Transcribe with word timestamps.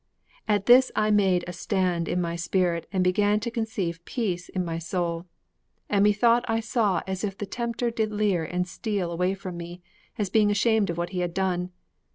_"At 0.47 0.65
this 0.65 0.91
I 0.95 1.11
made 1.11 1.43
a 1.45 1.53
stand 1.53 2.07
in 2.07 2.19
my 2.19 2.35
spirit 2.35 2.87
and 2.91 3.03
began 3.03 3.39
to 3.41 3.51
conceive 3.51 4.03
peace 4.03 4.49
in 4.49 4.65
my 4.65 4.79
soul, 4.79 5.27
and 5.91 6.01
methought 6.03 6.43
I 6.47 6.59
saw 6.59 7.03
as 7.05 7.23
if 7.23 7.37
the 7.37 7.45
tempter 7.45 7.91
did 7.91 8.11
leer 8.11 8.43
and 8.43 8.67
steal 8.67 9.11
away 9.11 9.35
from 9.35 9.57
me, 9.57 9.83
as 10.17 10.31
being 10.31 10.49
ashamed 10.49 10.89
of 10.89 10.97
what 10.97 11.11
he 11.11 11.19
had 11.19 11.35
done. 11.35 11.69